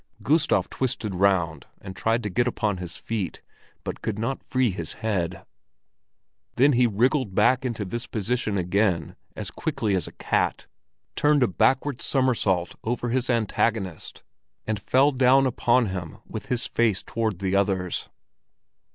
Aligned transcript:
Gustav 0.23 0.67
twisted 0.71 1.13
round 1.13 1.67
and 1.79 1.95
tried 1.95 2.23
to 2.23 2.29
get 2.31 2.47
upon 2.47 2.77
his 2.77 2.97
feet, 2.97 3.43
but 3.83 4.01
could 4.01 4.17
not 4.17 4.41
free 4.41 4.71
his 4.71 4.93
head. 4.93 5.45
Then 6.55 6.73
he 6.73 6.87
wriggled 6.87 7.35
back 7.35 7.63
into 7.63 7.85
this 7.85 8.07
position 8.07 8.57
again 8.57 9.15
as 9.35 9.51
quickly 9.51 9.93
as 9.93 10.07
a 10.07 10.11
cat, 10.13 10.65
turned 11.15 11.43
a 11.43 11.47
backward 11.47 12.01
somersault 12.01 12.73
over 12.83 13.09
his 13.09 13.29
antagonist, 13.29 14.23
and 14.65 14.81
fell 14.81 15.11
down 15.11 15.45
upon 15.45 15.89
him 15.89 16.17
with 16.25 16.47
his 16.47 16.65
face 16.65 17.03
toward 17.03 17.37
the 17.37 17.55
other's. 17.55 18.09